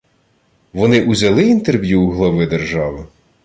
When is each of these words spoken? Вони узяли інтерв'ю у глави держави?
Вони 0.73 1.05
узяли 1.05 1.43
інтерв'ю 1.47 2.01
у 2.01 2.11
глави 2.11 2.45
держави? 2.45 3.05